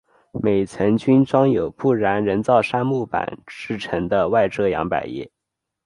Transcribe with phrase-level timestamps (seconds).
[0.31, 5.29] 每层均装有不燃人造杉木板制成的外遮阳百叶。